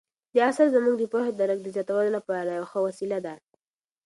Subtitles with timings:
[0.35, 3.35] دا اثر زموږ د پوهې او درک د زیاتولو لپاره یوه ښه وسیله ده.